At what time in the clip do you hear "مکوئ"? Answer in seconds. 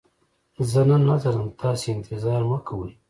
2.49-2.91